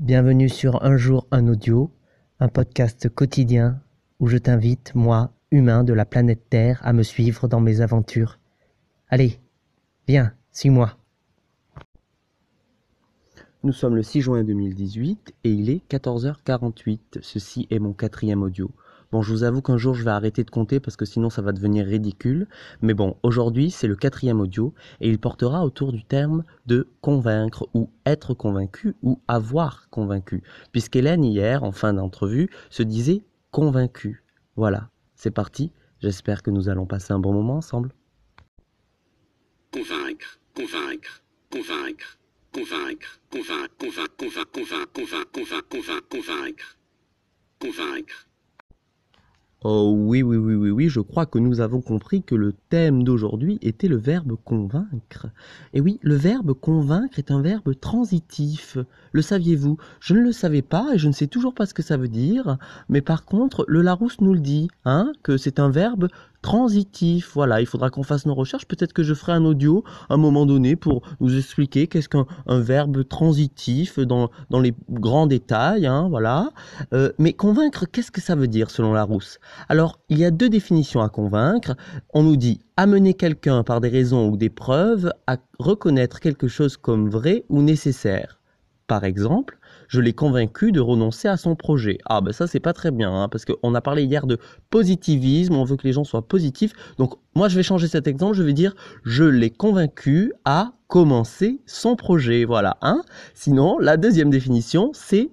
Bienvenue 0.00 0.48
sur 0.48 0.82
Un 0.82 0.96
jour 0.96 1.26
un 1.30 1.46
audio, 1.46 1.90
un 2.38 2.48
podcast 2.48 3.10
quotidien 3.10 3.82
où 4.18 4.28
je 4.28 4.38
t'invite, 4.38 4.94
moi, 4.94 5.30
humain 5.50 5.84
de 5.84 5.92
la 5.92 6.06
planète 6.06 6.48
Terre, 6.48 6.80
à 6.82 6.94
me 6.94 7.02
suivre 7.02 7.48
dans 7.48 7.60
mes 7.60 7.82
aventures. 7.82 8.38
Allez, 9.10 9.38
viens, 10.08 10.32
suis-moi. 10.52 10.96
Nous 13.62 13.74
sommes 13.74 13.94
le 13.94 14.02
6 14.02 14.22
juin 14.22 14.42
2018 14.42 15.34
et 15.44 15.50
il 15.50 15.68
est 15.68 15.86
14h48. 15.90 17.18
Ceci 17.20 17.66
est 17.70 17.78
mon 17.78 17.92
quatrième 17.92 18.42
audio. 18.42 18.70
Bon, 19.12 19.22
je 19.22 19.32
vous 19.32 19.42
avoue 19.42 19.60
qu'un 19.60 19.76
jour 19.76 19.94
je 19.94 20.04
vais 20.04 20.12
arrêter 20.12 20.44
de 20.44 20.50
compter 20.50 20.78
parce 20.78 20.96
que 20.96 21.04
sinon 21.04 21.30
ça 21.30 21.42
va 21.42 21.50
devenir 21.50 21.84
ridicule. 21.84 22.46
Mais 22.80 22.94
bon, 22.94 23.16
aujourd'hui 23.24 23.72
c'est 23.72 23.88
le 23.88 23.96
quatrième 23.96 24.40
audio 24.40 24.72
et 25.00 25.08
il 25.08 25.18
portera 25.18 25.64
autour 25.64 25.92
du 25.92 26.04
terme 26.04 26.44
de 26.66 26.86
convaincre 27.00 27.68
ou 27.74 27.90
être 28.06 28.34
convaincu 28.34 28.94
ou 29.02 29.20
avoir 29.26 29.88
convaincu. 29.90 30.44
Puisqu'Hélène 30.70 31.24
hier, 31.24 31.64
en 31.64 31.72
fin 31.72 31.92
d'entrevue, 31.92 32.50
se 32.70 32.84
disait 32.84 33.24
convaincue. 33.50 34.22
Voilà, 34.54 34.90
c'est 35.16 35.32
parti. 35.32 35.72
J'espère 35.98 36.44
que 36.44 36.52
nous 36.52 36.68
allons 36.68 36.86
passer 36.86 37.12
un 37.12 37.18
bon 37.18 37.32
moment 37.32 37.56
ensemble. 37.56 37.92
Convaincre, 39.72 40.38
convaincre, 40.54 41.24
convaincre, 41.50 42.18
convaincre, 42.52 43.20
convaincre, 43.28 43.76
convaincre, 44.16 44.52
convaincre, 44.52 44.92
convaincre, 44.92 45.68
convaincre, 45.68 46.08
convaincre, 46.08 46.78
convaincre. 47.58 48.29
Oh 49.62 49.92
oui, 49.94 50.22
oui, 50.22 50.38
oui, 50.38 50.54
oui, 50.54 50.70
oui, 50.70 50.88
je 50.88 51.00
crois 51.00 51.26
que 51.26 51.38
nous 51.38 51.60
avons 51.60 51.82
compris 51.82 52.22
que 52.22 52.34
le 52.34 52.54
thème 52.70 53.02
d'aujourd'hui 53.04 53.58
était 53.60 53.88
le 53.88 53.98
verbe 53.98 54.34
convaincre. 54.42 55.26
Et 55.74 55.82
oui, 55.82 55.98
le 56.00 56.14
verbe 56.14 56.54
convaincre 56.54 57.18
est 57.18 57.30
un 57.30 57.42
verbe 57.42 57.78
transitif. 57.78 58.78
Le 59.12 59.20
saviez-vous? 59.20 59.76
Je 60.00 60.14
ne 60.14 60.20
le 60.20 60.32
savais 60.32 60.62
pas 60.62 60.94
et 60.94 60.98
je 60.98 61.08
ne 61.08 61.12
sais 61.12 61.26
toujours 61.26 61.52
pas 61.52 61.66
ce 61.66 61.74
que 61.74 61.82
ça 61.82 61.98
veut 61.98 62.08
dire, 62.08 62.56
mais 62.88 63.02
par 63.02 63.26
contre, 63.26 63.66
le 63.68 63.82
Larousse 63.82 64.22
nous 64.22 64.32
le 64.32 64.40
dit, 64.40 64.68
hein, 64.86 65.12
que 65.22 65.36
c'est 65.36 65.60
un 65.60 65.68
verbe 65.68 66.08
transitif. 66.42 67.32
Voilà, 67.34 67.60
il 67.60 67.66
faudra 67.66 67.90
qu'on 67.90 68.02
fasse 68.02 68.26
nos 68.26 68.34
recherches. 68.34 68.66
Peut-être 68.66 68.92
que 68.92 69.02
je 69.02 69.14
ferai 69.14 69.32
un 69.32 69.44
audio 69.44 69.84
à 70.08 70.14
un 70.14 70.16
moment 70.16 70.46
donné 70.46 70.76
pour 70.76 71.02
nous 71.20 71.36
expliquer 71.36 71.86
qu'est-ce 71.86 72.08
qu'un 72.08 72.26
verbe 72.48 73.06
transitif 73.06 73.98
dans, 73.98 74.30
dans 74.50 74.60
les 74.60 74.74
grands 74.90 75.26
détails. 75.26 75.86
Hein, 75.86 76.08
voilà. 76.08 76.50
Euh, 76.92 77.12
mais 77.18 77.32
convaincre, 77.32 77.86
qu'est-ce 77.90 78.10
que 78.10 78.20
ça 78.20 78.34
veut 78.34 78.48
dire 78.48 78.70
selon 78.70 78.92
Larousse? 78.92 79.38
Alors, 79.68 79.98
il 80.08 80.18
y 80.18 80.24
a 80.24 80.30
deux 80.30 80.48
définitions 80.48 81.00
à 81.00 81.08
convaincre. 81.08 81.76
On 82.14 82.22
nous 82.22 82.36
dit 82.36 82.60
amener 82.76 83.14
quelqu'un 83.14 83.62
par 83.62 83.80
des 83.80 83.88
raisons 83.88 84.28
ou 84.28 84.36
des 84.36 84.50
preuves 84.50 85.12
à 85.26 85.36
reconnaître 85.58 86.20
quelque 86.20 86.48
chose 86.48 86.76
comme 86.76 87.10
vrai 87.10 87.44
ou 87.48 87.62
nécessaire. 87.62 88.40
Par 88.86 89.04
exemple, 89.04 89.58
je 89.90 90.00
l'ai 90.00 90.12
convaincu 90.12 90.70
de 90.70 90.80
renoncer 90.80 91.26
à 91.26 91.36
son 91.36 91.56
projet. 91.56 91.98
Ah 92.06 92.20
ben 92.20 92.32
ça 92.32 92.46
c'est 92.46 92.60
pas 92.60 92.72
très 92.72 92.92
bien, 92.92 93.12
hein, 93.12 93.28
parce 93.28 93.44
qu'on 93.44 93.74
a 93.74 93.80
parlé 93.80 94.04
hier 94.04 94.24
de 94.24 94.38
positivisme, 94.70 95.56
on 95.56 95.64
veut 95.64 95.76
que 95.76 95.86
les 95.86 95.92
gens 95.92 96.04
soient 96.04 96.26
positifs. 96.26 96.72
Donc 96.96 97.14
moi 97.34 97.48
je 97.48 97.56
vais 97.56 97.64
changer 97.64 97.88
cet 97.88 98.06
exemple, 98.06 98.36
je 98.36 98.44
vais 98.44 98.52
dire 98.52 98.76
je 99.02 99.24
l'ai 99.24 99.50
convaincu 99.50 100.32
à 100.44 100.74
commencer 100.86 101.60
son 101.66 101.96
projet. 101.96 102.44
Voilà. 102.44 102.78
Hein 102.82 103.02
Sinon, 103.34 103.78
la 103.78 103.96
deuxième 103.96 104.30
définition, 104.30 104.92
c'est 104.94 105.28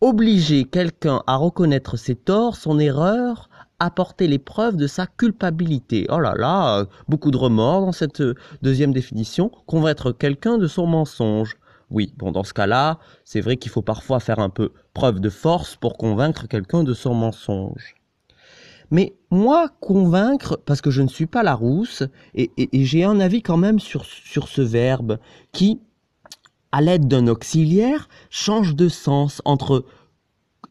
obliger 0.00 0.64
quelqu'un 0.64 1.22
à 1.26 1.36
reconnaître 1.36 1.98
ses 1.98 2.14
torts, 2.14 2.56
son 2.56 2.78
erreur, 2.78 3.50
apporter 3.78 4.26
les 4.26 4.38
preuves 4.38 4.76
de 4.76 4.86
sa 4.86 5.06
culpabilité. 5.06 6.06
Oh 6.08 6.18
là 6.18 6.32
là, 6.34 6.86
beaucoup 7.08 7.30
de 7.30 7.36
remords 7.36 7.82
dans 7.82 7.92
cette 7.92 8.22
deuxième 8.62 8.94
définition. 8.94 9.50
Convaincre 9.66 10.12
quelqu'un 10.12 10.56
de 10.56 10.66
son 10.66 10.86
mensonge. 10.86 11.58
Oui, 11.90 12.12
bon, 12.16 12.32
dans 12.32 12.44
ce 12.44 12.52
cas-là, 12.52 12.98
c'est 13.24 13.40
vrai 13.40 13.56
qu'il 13.56 13.70
faut 13.70 13.82
parfois 13.82 14.20
faire 14.20 14.40
un 14.40 14.50
peu 14.50 14.72
preuve 14.92 15.20
de 15.20 15.30
force 15.30 15.76
pour 15.76 15.96
convaincre 15.96 16.48
quelqu'un 16.48 16.82
de 16.82 16.94
son 16.94 17.14
mensonge. 17.14 17.94
Mais 18.90 19.16
moi, 19.30 19.68
convaincre, 19.80 20.60
parce 20.64 20.80
que 20.80 20.90
je 20.90 21.02
ne 21.02 21.08
suis 21.08 21.26
pas 21.26 21.42
la 21.42 21.54
rousse, 21.54 22.04
et, 22.34 22.50
j'ai 22.72 23.04
un 23.04 23.20
avis 23.20 23.42
quand 23.42 23.56
même 23.56 23.78
sur, 23.78 24.04
sur 24.04 24.48
ce 24.48 24.62
verbe 24.62 25.18
qui, 25.52 25.80
à 26.72 26.80
l'aide 26.80 27.08
d'un 27.08 27.26
auxiliaire, 27.28 28.08
change 28.30 28.74
de 28.74 28.88
sens 28.88 29.42
entre 29.44 29.84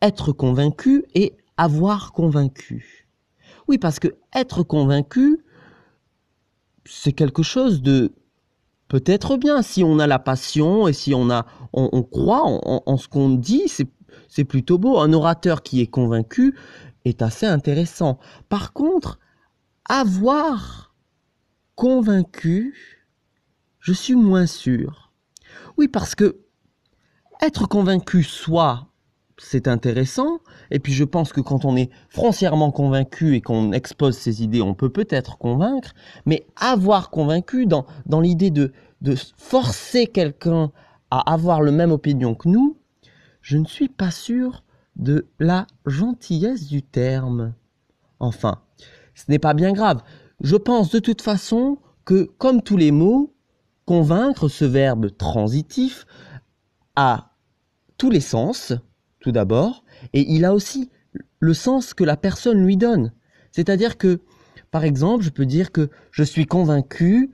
être 0.00 0.32
convaincu 0.32 1.04
et 1.14 1.36
avoir 1.56 2.12
convaincu. 2.12 3.08
Oui, 3.66 3.78
parce 3.78 3.98
que 3.98 4.08
être 4.34 4.62
convaincu, 4.62 5.44
c'est 6.86 7.12
quelque 7.12 7.42
chose 7.42 7.82
de 7.82 8.12
peut-être 8.88 9.36
bien 9.36 9.62
si 9.62 9.84
on 9.84 9.98
a 9.98 10.06
la 10.06 10.18
passion 10.18 10.88
et 10.88 10.92
si 10.92 11.14
on 11.14 11.30
a 11.30 11.46
on, 11.72 12.02
croit 12.02 12.42
en, 12.44 12.96
ce 12.96 13.08
qu'on 13.08 13.30
dit 13.30 13.68
c'est 14.28 14.44
plutôt 14.44 14.78
beau. 14.78 14.98
Un 14.98 15.12
orateur 15.12 15.62
qui 15.62 15.80
est 15.80 15.86
convaincu 15.86 16.56
est 17.04 17.22
assez 17.22 17.46
intéressant. 17.46 18.18
Par 18.48 18.72
contre 18.72 19.18
avoir 19.84 20.94
convaincu 21.74 23.04
je 23.80 23.92
suis 23.92 24.16
moins 24.16 24.46
sûr. 24.46 25.12
Oui 25.76 25.88
parce 25.88 26.14
que 26.14 26.40
être 27.40 27.68
convaincu 27.68 28.24
soit 28.24 28.87
c'est 29.38 29.68
intéressant. 29.68 30.40
Et 30.70 30.78
puis 30.78 30.92
je 30.92 31.04
pense 31.04 31.32
que 31.32 31.40
quand 31.40 31.64
on 31.64 31.76
est 31.76 31.90
foncièrement 32.08 32.70
convaincu 32.70 33.34
et 33.34 33.40
qu'on 33.40 33.72
expose 33.72 34.16
ses 34.16 34.42
idées, 34.42 34.62
on 34.62 34.74
peut 34.74 34.90
peut-être 34.90 35.38
convaincre. 35.38 35.94
Mais 36.26 36.46
avoir 36.56 37.10
convaincu 37.10 37.66
dans, 37.66 37.86
l'idée 38.20 38.50
de, 38.50 38.72
de 39.00 39.14
forcer 39.36 40.06
quelqu'un 40.06 40.70
à 41.10 41.32
avoir 41.32 41.62
le 41.62 41.72
même 41.72 41.92
opinion 41.92 42.34
que 42.34 42.48
nous, 42.48 42.76
je 43.40 43.56
ne 43.56 43.64
suis 43.64 43.88
pas 43.88 44.10
sûr 44.10 44.64
de 44.96 45.26
la 45.38 45.66
gentillesse 45.86 46.66
du 46.66 46.82
terme. 46.82 47.54
Enfin, 48.20 48.60
ce 49.14 49.24
n'est 49.28 49.38
pas 49.38 49.54
bien 49.54 49.72
grave. 49.72 50.02
Je 50.40 50.56
pense 50.56 50.90
de 50.90 50.98
toute 50.98 51.22
façon 51.22 51.78
que, 52.04 52.30
comme 52.38 52.62
tous 52.62 52.76
les 52.76 52.90
mots, 52.90 53.32
convaincre, 53.86 54.48
ce 54.48 54.64
verbe 54.64 55.16
transitif, 55.16 56.04
a 56.94 57.30
tous 57.96 58.10
les 58.10 58.20
sens, 58.20 58.72
tout 59.20 59.32
d'abord, 59.32 59.84
et 60.12 60.24
il 60.32 60.44
a 60.44 60.54
aussi 60.54 60.90
le 61.40 61.54
sens 61.54 61.94
que 61.94 62.04
la 62.04 62.16
personne 62.16 62.64
lui 62.64 62.76
donne. 62.76 63.12
C'est-à-dire 63.52 63.98
que, 63.98 64.20
par 64.70 64.84
exemple, 64.84 65.24
je 65.24 65.30
peux 65.30 65.46
dire 65.46 65.72
que 65.72 65.90
je 66.10 66.22
suis 66.22 66.46
convaincu 66.46 67.32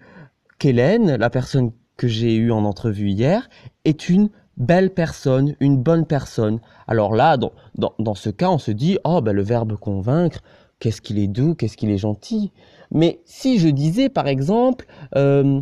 qu'Hélène, 0.59 1.17
la 1.17 1.31
personne 1.31 1.73
que 1.97 2.09
j'ai 2.09 2.35
eue 2.37 2.53
en 2.53 2.65
entrevue 2.65 3.11
hier, 3.11 3.49
est 3.85 4.09
une 4.09 4.31
belle 4.57 4.93
personne, 4.93 5.57
une 5.61 5.83
bonne 5.83 6.07
personne. 6.07 6.61
Alors 6.87 7.15
là, 7.15 7.37
dans, 7.37 8.15
ce 8.15 8.31
cas, 8.31 8.51
on 8.51 8.59
se 8.59 8.71
dit, 8.71 8.99
oh, 9.05 9.21
ben, 9.21 9.33
le 9.33 9.43
verbe 9.43 9.77
convaincre, 9.77 10.41
qu'est-ce 10.79 11.01
qu'il 11.01 11.19
est 11.19 11.29
doux, 11.29 11.55
qu'est-ce 11.55 11.77
qu'il 11.77 11.91
est 11.91 11.99
gentil. 11.99 12.53
Mais 12.91 13.21
si 13.25 13.59
je 13.59 13.69
disais, 13.69 14.09
par 14.09 14.29
exemple, 14.29 14.87
euh, 15.17 15.61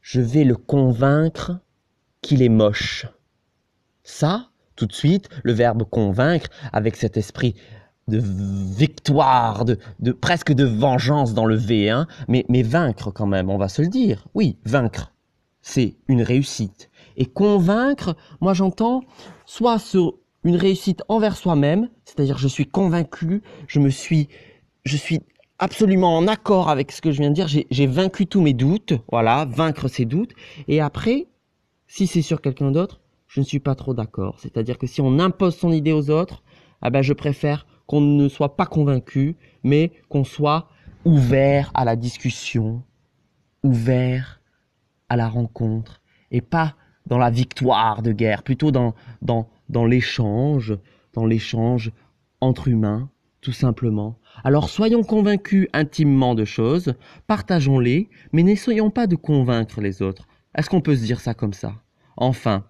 je 0.00 0.20
vais 0.20 0.44
le 0.44 0.56
convaincre 0.56 1.58
qu'il 2.22 2.42
est 2.42 2.48
moche, 2.48 3.06
ça, 4.02 4.50
tout 4.76 4.86
de 4.86 4.92
suite 4.92 5.28
le 5.42 5.52
verbe 5.52 5.84
convaincre 5.84 6.48
avec 6.72 6.96
cet 6.96 7.16
esprit 7.16 7.54
de 8.08 8.20
victoire, 8.22 9.64
de, 9.64 9.78
de 9.98 10.12
presque 10.12 10.52
de 10.52 10.64
vengeance 10.64 11.34
dans 11.34 11.46
le 11.46 11.58
V1, 11.58 12.06
mais, 12.28 12.44
mais 12.48 12.62
vaincre 12.62 13.10
quand 13.10 13.26
même, 13.26 13.50
on 13.50 13.58
va 13.58 13.68
se 13.68 13.82
le 13.82 13.88
dire. 13.88 14.26
Oui, 14.34 14.58
vaincre, 14.64 15.12
c'est 15.60 15.96
une 16.06 16.22
réussite. 16.22 16.88
Et 17.16 17.26
convaincre, 17.26 18.16
moi 18.40 18.54
j'entends 18.54 19.02
soit 19.44 19.78
sur 19.78 20.14
une 20.44 20.56
réussite 20.56 21.02
envers 21.08 21.36
soi-même, 21.36 21.88
c'est-à-dire 22.04 22.38
je 22.38 22.46
suis 22.46 22.66
convaincu, 22.66 23.42
je 23.66 23.80
me 23.80 23.90
suis, 23.90 24.28
je 24.84 24.96
suis 24.96 25.20
absolument 25.58 26.16
en 26.16 26.28
accord 26.28 26.68
avec 26.68 26.92
ce 26.92 27.00
que 27.02 27.10
je 27.10 27.18
viens 27.18 27.30
de 27.30 27.34
dire, 27.34 27.48
j'ai 27.48 27.86
vaincu 27.86 28.26
tous 28.26 28.40
mes 28.40 28.52
doutes, 28.52 28.92
voilà, 29.10 29.46
vaincre 29.46 29.88
ses 29.88 30.04
doutes, 30.04 30.32
et 30.68 30.80
après, 30.80 31.26
si 31.88 32.06
c'est 32.06 32.22
sur 32.22 32.40
quelqu'un 32.40 32.70
d'autre, 32.70 33.00
je 33.28 33.40
ne 33.40 33.44
suis 33.44 33.60
pas 33.60 33.74
trop 33.74 33.94
d'accord. 33.94 34.38
C'est-à-dire 34.40 34.78
que 34.78 34.86
si 34.86 35.00
on 35.00 35.18
impose 35.18 35.56
son 35.56 35.72
idée 35.72 35.92
aux 35.92 36.10
autres, 36.10 36.42
ah 36.82 36.90
ben 36.90 37.02
je 37.02 37.12
préfère 37.12 37.66
qu'on 37.86 38.00
ne 38.00 38.28
soit 38.28 38.56
pas 38.56 38.66
convaincu, 38.66 39.36
mais 39.62 39.92
qu'on 40.08 40.24
soit 40.24 40.68
ouvert 41.04 41.70
à 41.74 41.84
la 41.84 41.96
discussion, 41.96 42.82
ouvert 43.62 44.40
à 45.08 45.16
la 45.16 45.28
rencontre, 45.28 46.02
et 46.30 46.40
pas 46.40 46.74
dans 47.06 47.18
la 47.18 47.30
victoire 47.30 48.02
de 48.02 48.12
guerre, 48.12 48.42
plutôt 48.42 48.72
dans, 48.72 48.94
dans, 49.22 49.48
dans 49.68 49.84
l'échange, 49.84 50.76
dans 51.12 51.26
l'échange 51.26 51.92
entre 52.40 52.68
humains, 52.68 53.08
tout 53.40 53.52
simplement. 53.52 54.18
Alors 54.42 54.68
soyons 54.68 55.04
convaincus 55.04 55.68
intimement 55.72 56.34
de 56.34 56.44
choses, 56.44 56.94
partageons-les, 57.28 58.08
mais 58.32 58.42
n'essayons 58.42 58.90
pas 58.90 59.06
de 59.06 59.14
convaincre 59.16 59.80
les 59.80 60.02
autres. 60.02 60.26
Est-ce 60.56 60.68
qu'on 60.68 60.80
peut 60.80 60.96
se 60.96 61.04
dire 61.04 61.20
ça 61.20 61.34
comme 61.34 61.52
ça? 61.52 61.74
Enfin, 62.16 62.64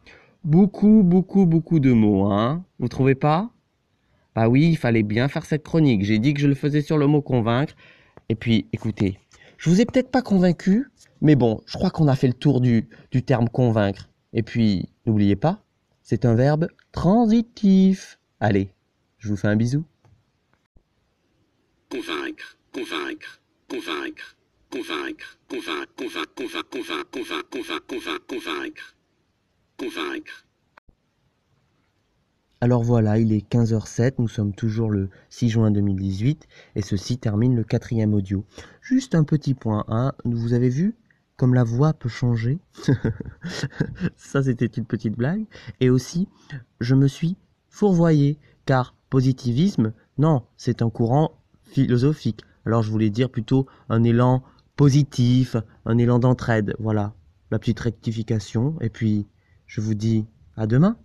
Beaucoup, 0.46 1.02
beaucoup, 1.02 1.44
beaucoup 1.44 1.80
de 1.80 1.90
mots, 1.90 2.30
hein 2.30 2.64
Vous 2.78 2.86
trouvez 2.86 3.16
pas 3.16 3.50
Bah 4.36 4.48
oui, 4.48 4.68
il 4.68 4.76
fallait 4.76 5.02
bien 5.02 5.26
faire 5.26 5.44
cette 5.44 5.64
chronique. 5.64 6.04
J'ai 6.04 6.20
dit 6.20 6.34
que 6.34 6.40
je 6.40 6.46
le 6.46 6.54
faisais 6.54 6.82
sur 6.82 6.98
le 6.98 7.08
mot 7.08 7.20
convaincre. 7.20 7.74
Et 8.28 8.36
puis, 8.36 8.68
écoutez, 8.72 9.18
je 9.58 9.68
vous 9.68 9.80
ai 9.80 9.84
peut-être 9.84 10.12
pas 10.12 10.22
convaincu, 10.22 10.86
mais 11.20 11.34
bon, 11.34 11.60
je 11.66 11.76
crois 11.76 11.90
qu'on 11.90 12.06
a 12.06 12.14
fait 12.14 12.28
le 12.28 12.32
tour 12.32 12.60
du, 12.60 12.88
du 13.10 13.24
terme 13.24 13.48
convaincre. 13.48 14.08
Et 14.34 14.44
puis, 14.44 14.88
n'oubliez 15.04 15.34
pas, 15.34 15.64
C'est 16.04 16.24
un 16.24 16.36
verbe 16.36 16.68
transitif. 16.92 18.20
Allez, 18.38 18.70
je 19.18 19.30
vous 19.30 19.36
fais 19.36 19.48
un 19.48 19.56
bisou. 19.56 19.84
convaincre, 21.90 22.56
convaincre, 22.72 23.40
convaincre, 23.68 24.36
convaincre, 24.70 25.38
convaincre, 25.48 25.92
convaincre, 26.36 27.10
convaincre, 27.10 27.48
convaincre, 27.50 27.86
convaincre, 27.88 28.26
convaincre, 28.28 28.95
convaincre. 29.76 30.46
Alors 32.60 32.82
voilà, 32.82 33.18
il 33.18 33.32
est 33.32 33.46
15h07, 33.50 34.14
nous 34.18 34.28
sommes 34.28 34.54
toujours 34.54 34.90
le 34.90 35.10
6 35.28 35.50
juin 35.50 35.70
2018 35.70 36.48
et 36.74 36.82
ceci 36.82 37.18
termine 37.18 37.54
le 37.54 37.64
quatrième 37.64 38.14
audio. 38.14 38.44
Juste 38.80 39.14
un 39.14 39.24
petit 39.24 39.54
point, 39.54 39.84
hein, 39.88 40.14
vous 40.24 40.54
avez 40.54 40.70
vu 40.70 40.96
comme 41.36 41.52
la 41.52 41.64
voix 41.64 41.92
peut 41.92 42.08
changer? 42.08 42.58
Ça 44.16 44.42
c'était 44.42 44.66
une 44.66 44.86
petite 44.86 45.16
blague. 45.16 45.44
Et 45.80 45.90
aussi, 45.90 46.28
je 46.80 46.94
me 46.94 47.08
suis 47.08 47.36
fourvoyé 47.68 48.38
car 48.64 48.94
positivisme, 49.10 49.92
non, 50.16 50.42
c'est 50.56 50.80
un 50.80 50.88
courant 50.88 51.38
philosophique. 51.62 52.40
Alors 52.64 52.82
je 52.82 52.90
voulais 52.90 53.10
dire 53.10 53.30
plutôt 53.30 53.66
un 53.90 54.02
élan 54.02 54.42
positif, 54.76 55.56
un 55.84 55.98
élan 55.98 56.18
d'entraide. 56.18 56.74
Voilà, 56.78 57.14
la 57.50 57.58
petite 57.58 57.80
rectification. 57.80 58.76
Et 58.80 58.88
puis, 58.88 59.26
je 59.66 59.80
vous 59.80 59.94
dis 59.94 60.26
à 60.56 60.66
demain. 60.66 60.96